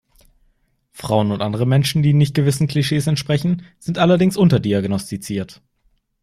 Frauen 0.93 1.31
und 1.31 1.43
andere 1.43 1.67
Menschen, 1.67 2.01
die 2.01 2.13
nicht 2.15 2.33
gewissen 2.33 2.67
Klischees 2.67 3.05
entsprechen, 3.05 3.67
sind 3.77 3.99
allerdings 3.99 4.35
unterdiagnostiziert. 4.35 5.61